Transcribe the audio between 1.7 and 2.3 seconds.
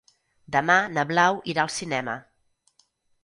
cinema.